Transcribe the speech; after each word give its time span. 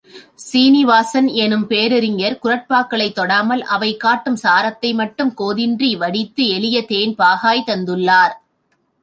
சீநிவாசன் 0.53 1.33
எனும் 1.33 1.67
பேரறிஞர் 1.67 2.39
குறட்பாக்களைத் 2.43 3.19
தொடாமல், 3.19 3.61
அவை 3.61 3.97
காட்டும் 3.97 4.37
சாரத்தைமட்டும் 4.43 5.33
கோதின்றி 5.37 5.97
வடித்து, 5.97 6.47
எளிய 6.47 6.85
தேன்பாகாய்த் 6.87 7.69
தந்துள்ளார். 7.69 8.33